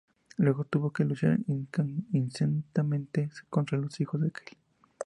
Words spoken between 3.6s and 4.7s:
los hijos de aquel.